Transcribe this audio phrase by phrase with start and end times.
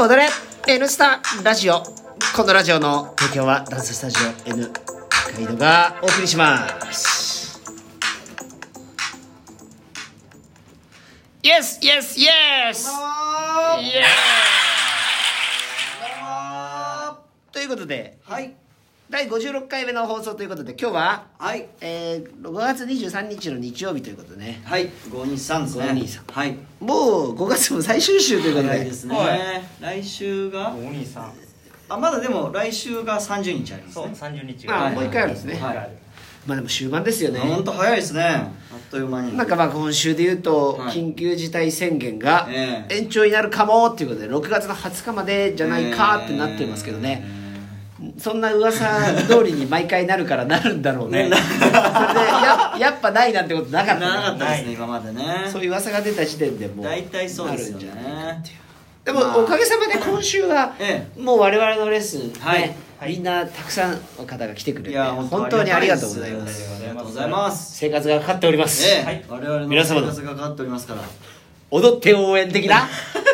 [0.00, 0.28] 踊れ
[0.68, 1.82] N スタラジオ。
[2.36, 4.70] このラジオの提供はダンススタジオ N
[5.10, 7.60] 北海道がお送りします。
[11.42, 12.88] イエスイエスイエス
[13.80, 14.08] イエス
[17.50, 18.54] ということではい
[19.10, 21.66] 第56回目の放送ということで今日は、はい。
[21.80, 24.60] えー、5月23日の日曜日ということでね。
[24.66, 24.90] はい。
[25.10, 26.58] 523ですね523はい。
[26.78, 26.94] も
[27.28, 28.68] う5月も最終週ということで。
[28.68, 29.16] 早いですね。
[29.16, 29.62] はい。
[29.80, 30.74] 来週が？
[30.74, 31.32] お兄さん
[31.88, 35.54] あまだでも来週が30日ありますそうね30日あがもう一回あるんですね。
[35.54, 35.90] はい。
[36.46, 37.40] まあでも終盤ですよね。
[37.40, 38.22] 本当早いですね。
[38.22, 39.34] あっという間に。
[39.34, 40.94] なんかまあ今週で言うとはい。
[40.94, 42.96] 緊急事態宣言がええ。
[42.98, 47.37] 延長になるかもっていうことで6月の20日までじゃないかってなってますけどね
[48.18, 51.28] そんな噂通りに毎回なるからなるんだろうね。
[51.28, 51.36] ね。
[51.36, 54.06] それでややっぱないなんてことなかったね。
[54.06, 55.24] なかったですね今までね。
[55.50, 58.44] そういう噂が出た時点でもう大体そうですよなるんじゃないね
[59.04, 59.38] でも、まあ。
[59.38, 62.60] おかげさまで今週は、えもう我々のレッスン、ねはい。
[62.60, 62.74] はい
[63.06, 67.76] みんなたくさんの方が来てくれて本当にありがとうございまあすりがとうございます。
[67.76, 69.04] 生活がかかっております、ええ。
[69.04, 69.24] はい。
[69.28, 71.02] 我々の皆様の生活がかかっておりますから。
[71.70, 72.88] 踊って応援的な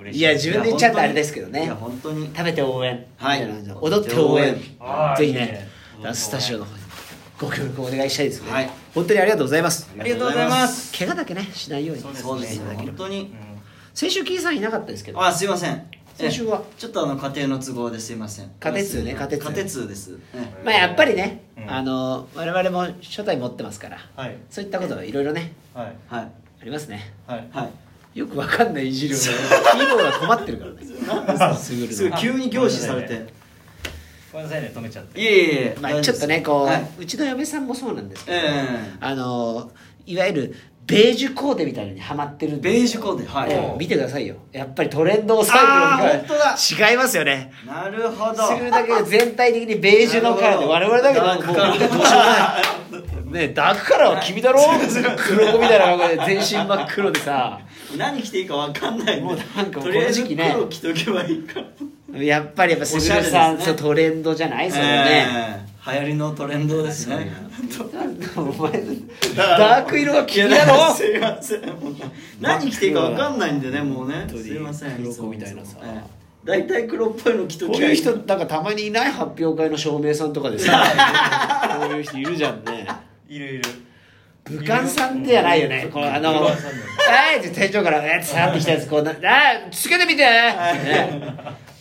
[0.00, 0.20] 嬉しい。
[0.20, 1.64] いや自分で言っちゃったらあれですけどね。
[1.64, 2.30] いや本当に。
[2.34, 3.06] 食べて応援。
[3.16, 3.48] はい。
[3.80, 4.54] 踊って応援。
[4.54, 5.68] ぜひね。
[6.12, 6.80] ススタジオの方に。
[7.40, 8.70] ご協力お願いしたいですね、はい。
[8.94, 9.88] 本当にありがとうございます。
[9.98, 10.98] ありがとうございます。
[10.98, 12.02] 怪我だけねしないように。
[12.02, 13.34] そうですそうですしていただければ本当に。
[13.94, 15.24] 先週キーさんいなかったですけど。
[15.24, 15.86] あすいません。
[16.16, 16.58] 先週は？
[16.58, 16.80] ええ。
[16.80, 18.50] ちょっとあの家庭の都合ですいません。
[18.60, 20.18] 家庭通ね家庭通家庭通です。
[20.34, 21.70] えまあやっぱりね、うん。
[21.70, 24.36] あの我々も初代持ってますからはい。
[24.50, 25.86] そういったことがいろいろねはい。
[25.86, 26.24] えはい。
[26.24, 27.14] ありますね。
[27.26, 27.48] はい。
[27.50, 27.70] はい
[28.14, 31.54] よくわかんないいじりをねキーボーが困ってるからね。
[31.56, 33.26] すぐ急に凝視されて。
[34.32, 35.20] ごめんなさいね止めちゃって。
[35.20, 38.64] いえいえまあちょっとねこう、大丈夫ですちの嫁さんもそうなんですけど、え
[39.00, 39.70] あの
[40.06, 40.54] いわゆる
[40.86, 43.52] ベージュコーデみたいなのにハマってるベージュコーデはい。
[43.52, 44.36] ええ見てくださいよ。
[44.50, 46.90] やっぱりトレンドを抑えてるあー本当だ。
[46.90, 47.52] 違いますよね。
[47.64, 48.48] なるほど。
[48.48, 52.79] すぐるだけが全体的にベージュのカラーで我々だけなんかもうどうしようもない
[53.30, 54.60] ねダークカラーは君だろ？
[55.16, 57.60] 黒子みたいな格好で全身真っ黒でさ。
[57.96, 61.60] 何着ていいかわかんないもうなんかもうとりあえずこの時期ね黒着とけばいいか。
[62.12, 63.64] らやっぱりやっぱすぐるさん、ね。
[63.64, 64.70] そうトレンドじゃない？
[64.70, 65.92] それね、ええ。
[65.92, 67.32] 流行りのトレンドですね。
[68.36, 68.72] お前。
[69.36, 71.62] ダーク色は君だろすいません。
[72.40, 74.26] 何着ていいかわかんないんでねもうね。
[74.28, 74.96] すいません。
[74.96, 75.76] 黒子みたいなさ。
[75.82, 76.20] ええ。
[76.44, 80.82] 大体黒っぽいの着とこういう人なんかたまにいない発表会の照明さんとかでさ。
[81.80, 82.86] こういう人いるじゃんね
[83.30, 83.62] いるいる
[84.42, 85.88] 武漢さんってじゃないよね。
[85.92, 86.78] このあの「武漢さんだ。
[86.78, 90.56] よはい」店長からえーってさってきたやつこうな「あーつけてみて」ね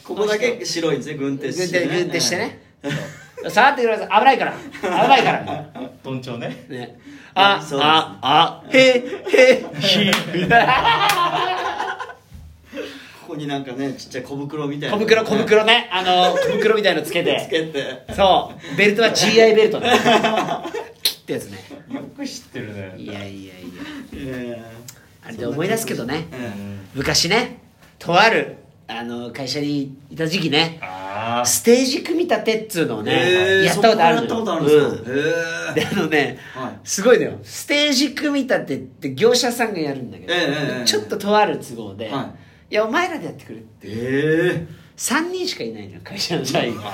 [0.04, 2.62] ここだけ白いんですね軍手軍手軍手してね。
[3.50, 4.08] 触ってください。
[4.08, 4.54] 危ないから。
[4.54, 5.66] 危ないから。
[6.04, 7.00] どんちょうねね
[7.34, 10.12] あああへへひ。
[13.22, 14.96] ここになんかねちっちゃい小袋みたいな。
[14.98, 15.90] 小袋小袋ね。
[15.92, 18.14] あの小袋みたいのつけつてけて。
[18.14, 18.78] そう。
[18.78, 19.90] ベルトは GI ベルトね。
[19.90, 20.79] 切
[21.30, 21.58] ったやつね。
[21.94, 22.96] よく知ってるね。
[22.98, 23.54] いやいやいや。
[24.14, 24.64] え
[25.24, 26.28] あれで思い出すけどね。
[26.32, 27.60] ええ昔ね
[28.00, 28.58] とある
[28.88, 34.30] あの会社にいた時期ねああステージ組み立てっつうのをね、ええやったことあるのよ。
[34.30, 35.78] そこからやったことあるんですか、うん。
[35.78, 36.80] へであのね、はい。
[36.84, 37.40] すごいのよ。
[37.44, 40.40] ステージ組み立てって業者さんがやるんだけど、ええ
[40.80, 42.34] ええちょっととある都合で、、は
[42.72, 42.74] い。
[42.74, 43.88] やお前らでやってくれって。
[43.88, 44.68] ええ
[45.00, 46.92] 3人しかいないのよ会社の社員が。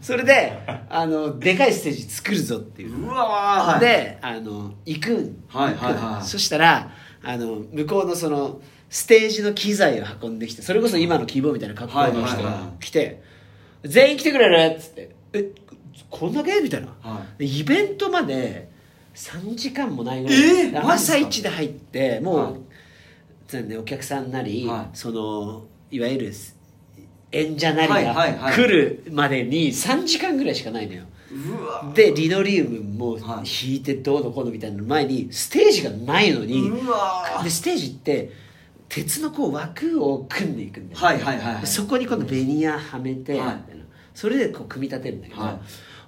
[0.00, 3.04] それであのでかいステージ作るぞっていう。
[3.04, 6.26] うわであの行くんはいはいはい。
[6.26, 6.90] そしたら
[7.22, 13.22] あの向こうのそのステージの機材を運んできてそれこそ今のキーボーみたいな格好の人がはい来て
[13.84, 15.50] 「全員来てくれる?」っつって「え
[16.08, 18.70] こんだけ?」みたいな、はでイベントまで
[19.14, 23.76] 3時間もないぐらい、えー朝一で入ってもう、はい。
[23.76, 24.96] お客さんなり、はい。
[24.96, 26.32] そのいわゆる
[27.34, 28.04] 演者なりはい
[28.36, 31.04] が来るまでに3時間ぐらいしかないのよ、
[31.94, 33.68] でリノリウムもはい。
[33.68, 36.70] 引いてどうのこうのみたいなの前にステージがないのに、
[37.42, 38.30] でステージって
[38.88, 41.60] 鉄のこう枠を組んでいくんだよ、はいはいはいはい。
[41.62, 43.56] でそこに今度ベニヤはめて、はい。
[44.14, 45.58] それでこう組み立てるんだけど、はい。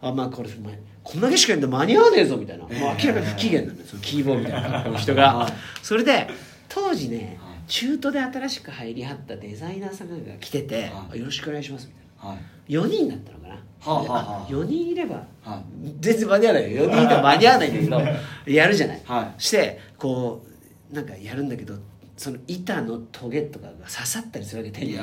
[0.02, 5.52] あまあこれお前こんだけしかやんで間に合わねえぞみたいな、もう明らかに不機嫌なんだよそのキーボーみたいな人が、はい。
[5.82, 6.28] それで
[6.68, 11.18] 当時ね、はい中途で新しく入りはったデザイナーさんが来てて、はい。
[11.18, 12.36] よろしくお願いしますみたいな。
[12.36, 12.72] はい。
[12.72, 14.46] 4人だったのかな、はあはあはあ。
[14.48, 15.16] 4人いれば。
[15.42, 15.62] は
[16.00, 16.84] 全然間に合わないよ。
[16.84, 18.10] 4人いたら間に合わないんだけ
[18.46, 19.42] どやるじゃない、はい。
[19.42, 20.44] してこ
[20.90, 21.74] うなんかやるんだけど
[22.16, 24.92] その板のトゲとかが刺さったりするわけ手に。
[24.92, 25.00] いっ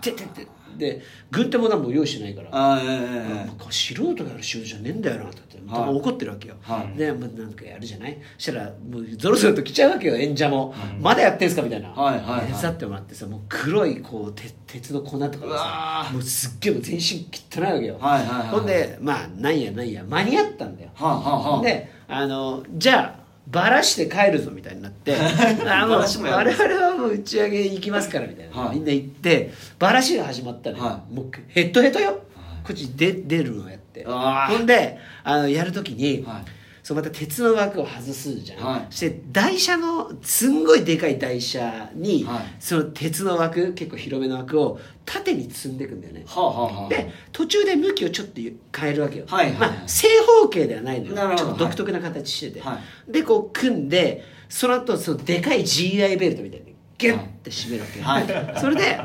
[0.00, 0.46] てってって。
[0.76, 5.94] で軍手も何も用意してないからあーえええこれ素人がやる仕事じゃねえんだよなって言って、はい。
[5.94, 6.98] 怒ってるわけよ、はい。
[6.98, 8.18] で、まあ、なんかやるじゃない？
[8.36, 12.52] そしたらもうゾロゾロと来ちゃうわけよ演者も、まだやってんすかみたいな、はいはいはい。
[12.52, 18.48] 手伝ってもらってさもう黒いこう鉄鉄の粉とかうがさもうすっげえ全身汚いわけよ、はいはいはい。
[18.48, 21.62] ほんでまあなんやなんや間に合ったんだよ、はあはあはあ。
[21.62, 25.14] であのじゃあバラして帰るぞみたいになって
[25.66, 28.76] あもう我々はもう打ち上げ行きますからみたいな、はい。
[28.76, 32.20] みんな行ってバラしが始まったのよ、はもうヘッドヘッドよ、
[32.64, 34.04] こっちで出るのやって。
[34.04, 36.55] ほんであのやるときに、はい
[36.86, 38.86] そうまた鉄の枠を外すじゃん、はい。
[38.90, 42.42] そして台車のすんごいでかい台車に、はい。
[42.60, 48.40] その鉄の枠結構広めの枠を縦に積んでいくんだよね、はあはあはあで途中で向きをちょっと
[48.80, 49.70] 変えるわけよ、はいはいはい。
[49.70, 50.06] まあ、正
[50.42, 51.36] 方形ではないのよ。
[51.36, 52.78] ちょっと独特な形してて、は
[53.08, 59.00] でこう組んでその後そのでかい GI ベルトみたいにギュッて締めるわけ、はそれで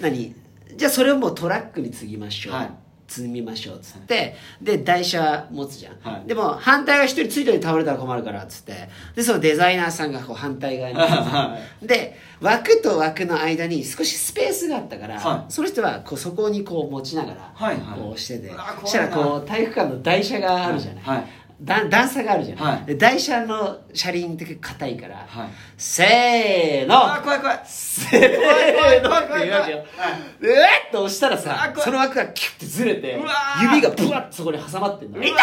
[0.00, 0.34] 何？
[0.74, 2.70] じゃあそれをもうトラックに継ぎましょう、はい
[3.08, 6.26] 積みましょうっつって、で台車持つじゃん、はい。
[6.26, 8.88] でも反対が一人ついてに倒れたら困るからっつって。
[9.14, 10.96] でそのデザイナーさんがこう反対側に。
[10.98, 15.52] はで枠と枠の間に少しスペースがあったから、はい。
[15.52, 18.00] その人はこうそこにこう持ちながらはいはい。
[18.00, 18.80] こうしてて、うわ怖いな。
[18.82, 22.84] そしたらこう体育館の台車があるじゃない、はいだ段差があるじゃない、はい。
[22.84, 25.48] で台車の車輪って結構硬いから、はい。
[25.78, 27.14] せーの。
[27.14, 27.60] あー怖い怖い。
[27.64, 28.38] せーの。
[28.42, 29.78] 怖い怖い怖いって言うわけよ。
[29.78, 33.18] はいでうわっと押したらあさその枠がキュッてずれて
[33.62, 35.42] 指がブワッとそこに挟まってんの痛い痛い痛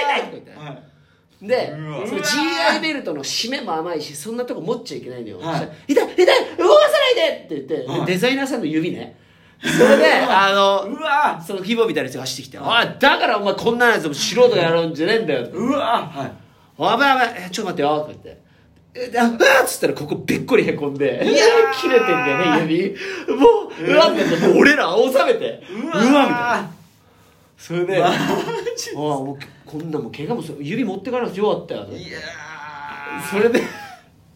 [0.00, 0.18] い痛い。
[0.18, 0.82] 痛いとか言って、はい
[1.42, 1.74] で
[2.06, 5.92] その GI ベルトの締めも甘いしそんなとこ持っちゃいけないのよ、はい。
[5.92, 6.26] 痛い痛い
[6.56, 8.06] 動かさないでって言って、はい。
[8.06, 9.18] デザイナーさんの指ね
[9.62, 12.66] それで あのうわその規模みたいな人が走ってきて「おい
[12.98, 16.32] だからお前こんなやつも素人がやるんじゃねえんだよ」うわはい
[16.76, 18.44] おい危ないちょっと待ってよ」とか言って。
[18.96, 19.26] えああ
[19.64, 22.90] っつったらここべっこりへこんで、いや切れてんだよね、指。
[23.36, 26.70] もう、うわってもう俺ら青ざめて、うわみたいな。
[27.58, 31.86] それで、ああ、もうこんなもう怪我もする指持ってかなくてよかったよ。
[31.92, 32.18] いや
[33.28, 33.64] それで、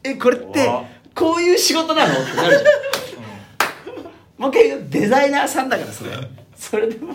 [0.03, 0.69] え、これって
[1.15, 2.13] こういう仕事なの？
[2.13, 2.65] ってなるじゃん。
[4.39, 6.11] もう結局デザイナーさんだから、それ。
[6.59, 7.13] それでも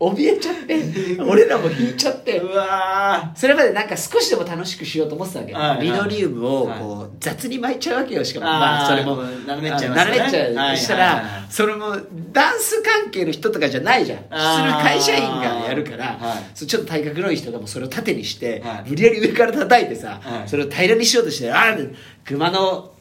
[0.00, 2.40] う、怯えちゃって、 俺らも引いちゃって。
[2.40, 5.80] ー、うわそれまでなんか少しでも楽しくしようと思ってたわけ、はいはい。
[5.82, 8.46] リノリウムをこう雑に巻いちゃうわけよしかも。
[8.46, 10.16] まあそれも斜めっちゃいますね。
[10.16, 11.24] 斜めっちゃう、はいしたらはいはい。
[11.50, 11.96] それも
[12.32, 14.18] ダンス関係の人とかじゃないじゃん。
[14.18, 14.76] 普通あー。
[14.78, 16.18] の会社員がやるから、
[16.54, 18.88] ちょっと体格のいい人がもうそれを縦にして、はい。
[18.88, 20.48] 無理やり上から叩いてさ、はい。
[20.48, 21.76] それを平らにしようとしてああ
[22.24, 22.92] 熊の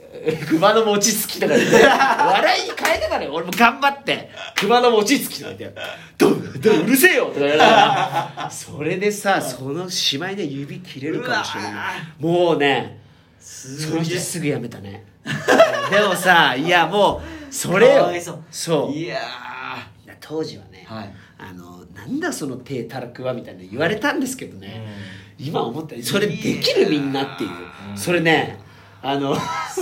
[0.50, 3.34] 熊の餅つきとか言って笑いに変えてたのよ。
[3.34, 4.30] 俺も頑張って。
[4.56, 5.80] 熊の餅つきとか言って
[6.18, 6.60] 「どう？
[6.60, 6.84] どう？
[6.84, 8.50] うるせえよ」とか言われたら。
[8.52, 11.74] それでさそのしまいで指切れるかもしれない。
[12.20, 13.00] もうね
[13.40, 15.06] その人すぐやめたね。
[15.92, 18.12] でもさいやもうそれよ。
[18.52, 18.92] そう。
[18.92, 19.18] いや
[20.20, 21.14] 当時はね、はい。
[21.38, 24.88] あのなんだその手たらくはみたいな言われたんですけどね、
[25.38, 27.50] 今思ったらそれできるみんなっていう。
[27.96, 28.60] それね
[29.08, 29.36] あの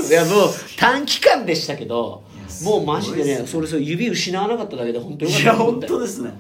[0.10, 2.24] いやもう短期間でしたけど
[2.66, 5.64] もうマジでねそれそれ指失わなかっただけで本当ーいやによかった。
[5.64, 6.34] と思ったよ本当ですね。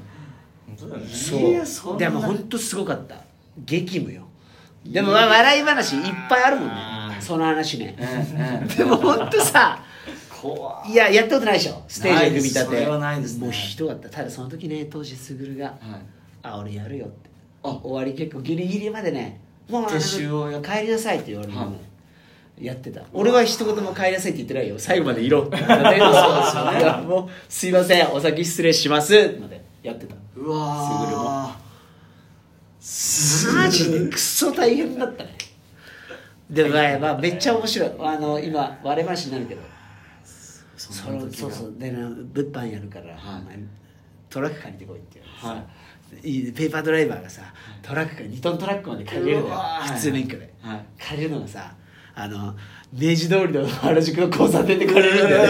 [0.67, 1.09] 本当だよね。
[1.09, 1.99] そういやそんな。
[1.99, 3.15] でも本当すごかった。
[3.65, 4.23] 激務よ。
[4.85, 6.73] でもまあ笑い話いっぱいあるもんね。
[7.21, 7.95] その話ね。
[8.77, 9.79] でも本当さ
[10.29, 11.81] 怖いややったことないでしょ。
[11.87, 12.59] ステージを組み立て。
[12.59, 13.43] ないですそれはないですね。
[13.45, 15.75] もうひどかったただその時ね当時すぐるがはい
[16.43, 17.29] 「あ俺やるよ」って。
[17.63, 17.69] あ。
[17.69, 19.39] 終わり結構ギリギリまでね
[19.69, 21.71] もう撤収をやっ帰りなさいって言われるの、は
[22.63, 23.01] やってた。
[23.13, 24.75] 俺は一言も帰りなさいって言ってないよ。
[24.77, 25.41] 最後までいろ。
[25.47, 27.05] ってそうですよね。
[27.05, 29.37] もうすいませんお先失礼します。
[29.39, 30.15] までやってた。
[30.37, 31.57] うわ
[33.53, 35.37] マジでクソ大変だったね。
[36.49, 37.91] でもまあまあめっちゃ面白い。
[37.99, 39.61] あの今割れ話になるけど。
[40.77, 41.73] そそのそうそう。
[41.77, 43.43] でな物販やるから、はい。
[44.29, 47.41] トラック借りてこいって言われてペーパードライバーがさ
[47.81, 49.59] トラックから2トントラックまで借りれるんだよ
[49.93, 50.85] 普通免許で、はい。
[50.99, 51.75] 借りるのがさ
[52.15, 52.55] あの
[52.93, 55.49] 明治通りの原宿の交差点で借りれるんだよね。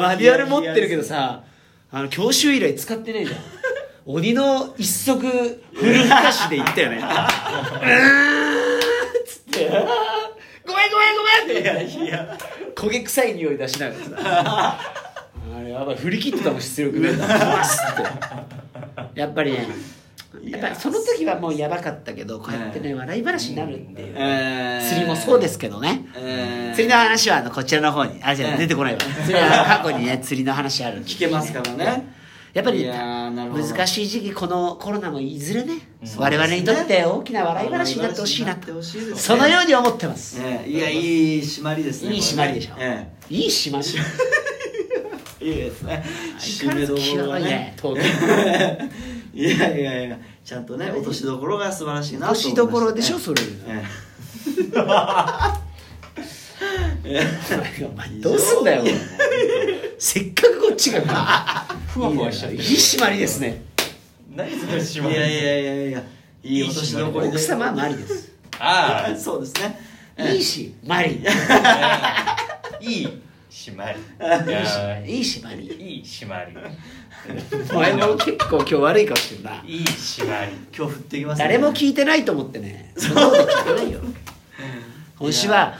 [0.00, 1.44] マニュアル持ってるけどさ
[1.90, 3.40] あの教習以来使ってねえじゃん。
[4.04, 5.26] 鬼の一足フ
[5.86, 6.96] ルフカシで行ったよね。
[6.98, 7.12] うーんっ
[9.24, 9.68] つって。
[9.68, 11.62] ごめんごめんごめんって。
[11.62, 12.36] いやいや。
[12.74, 14.78] 焦げ臭い匂い出しながらさ。
[15.56, 15.96] あれやばい。
[15.96, 17.96] 振り切ってたもん出力でバスっ
[19.14, 19.20] て。
[19.20, 19.68] やっぱりね
[20.52, 29.00] やっぱりその時はもうやばかったけどこうやってね笑い話になるっていう、えー釣りもそうですけどね、えー釣りの話はあのこちらの方にあじゃ出てこないわ。
[29.00, 32.22] 釣りは過去にね釣りの話あるんで聞けますからね。
[32.52, 38.72] やっぱり難しい時期このコロナもいずれね、うん我々にとって大きな笑い話になってほしいなと。
[38.72, 39.16] 笑い話になってほしいですね。
[39.18, 42.74] そのように思ってます、ええいやいい締まりですねいい締まりでしょ。
[42.74, 43.14] これね。
[43.30, 43.84] いい締まり。
[45.40, 46.04] え えいいですね。
[46.38, 48.02] 相変わらず際どいね東京
[49.34, 53.42] いやいやいや ちゃんとね落としどころが素晴らしいなと落思いましたとしどころでしょそれ、
[58.20, 58.84] どうすんだよ
[59.98, 61.00] せっかくこっちが
[61.92, 63.62] ふわふわしちゃっいい締まりですね。
[64.34, 65.14] 何そのえ締まり。
[65.14, 66.02] いやいやいやいや。
[66.42, 68.32] いい落としどころで奥様はマリです。
[68.58, 69.14] ああ。
[69.16, 69.78] そうですね。
[70.16, 70.36] ええ。
[70.36, 71.24] いいしマリ
[72.80, 73.22] いい
[73.62, 74.00] 締まり。
[74.00, 75.20] いやいい。
[75.20, 75.66] 締まり。
[75.66, 76.56] いい締まり。
[77.70, 79.62] お前も結構今日悪い顔してるな。
[79.64, 80.52] いい締まり。
[80.76, 81.44] 今日降ってきますね。
[81.44, 82.92] 誰も聞いてないと思ってね。
[82.96, 84.00] そんなこと聞いてないよ
[85.18, 85.74] 今週は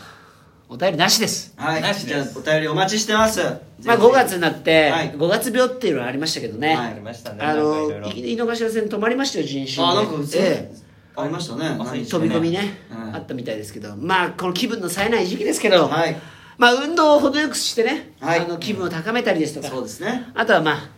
[0.68, 1.54] お便りなしです。
[1.56, 1.82] はい。
[1.82, 3.40] なしじゃあお便りお待ちしてます。
[3.84, 5.10] まあ5月になってはい。
[5.10, 6.92] 5月病っていうのはありましたけどね、はい。
[6.92, 7.38] ありましたね。
[7.44, 10.72] あの井の頭線止まりましたよ人種あなんかそうええ。
[11.16, 11.66] ありましたね。
[11.66, 13.16] あ何日か飛び込みね、うん。
[13.16, 13.96] あったみたいですけど。
[13.96, 16.16] まあこの気分の冴えない時期ですけど、はい
[16.62, 18.40] まあ運動を程よくしてね、はい。
[18.40, 20.30] あの気分を高めたりですとか、そうですね。
[20.32, 20.88] あとはまあ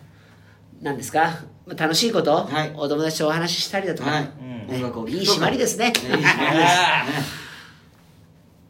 [0.82, 2.72] 何ですか、まあ、楽しいこと、はい。
[2.76, 4.24] お友達とお話ししたりだとか、はい。
[4.24, 4.66] ね。
[4.68, 5.86] 音楽を聴くとかいい締まりですね。
[5.86, 6.66] ねいい締まりで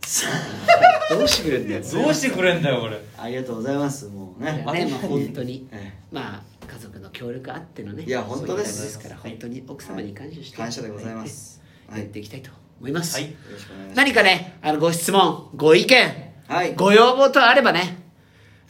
[0.07, 1.19] すね。
[1.19, 1.83] どうしてくれるんだよ。
[1.83, 3.01] どうしてくれんだよ これ。
[3.19, 4.53] ありがとうございますもうね。
[4.53, 8.05] ね、まあ、本当に、えまあ家族の協力あってのね。
[8.05, 8.85] いや本当です。
[8.85, 11.61] ですから本当に奥様に感謝して、感謝でございます。
[11.89, 13.25] はいやっていきたいと思います、はい。
[13.25, 13.97] よろしくお願いします。
[13.97, 16.75] 何かねあのご質問ご意見はい。
[16.75, 18.03] ご要望とあればね。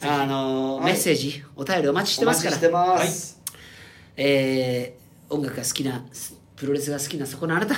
[0.01, 0.85] あの、はい。
[0.85, 2.57] メッセージお便りお待ちしてますから。
[2.57, 3.41] お待ちしてます。
[4.17, 6.05] えー音楽が好きな
[6.55, 7.75] プロレスが好きなそこのあなた。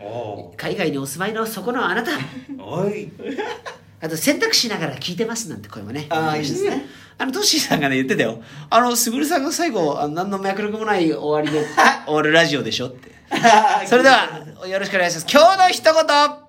[0.00, 2.10] お海外にお住まいのそこのあなた。
[2.58, 3.10] おおい。
[4.02, 6.06] あと選択しながら聞いてますなんて声もね。
[6.10, 6.84] ああいいですね。
[7.16, 8.42] あのトッシーさんがね言ってたよ。
[8.70, 11.64] あのすぐるさんが最後あの何の脈絡もない終わりで
[12.04, 13.12] 終わるラジオでしょって。
[13.86, 15.26] それではよろしくお願いします。
[15.30, 16.43] 今日の一言